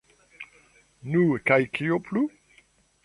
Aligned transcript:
Nu, 1.15 1.21
kaj 1.51 1.59
kio 1.77 2.01
plu? 2.09 2.25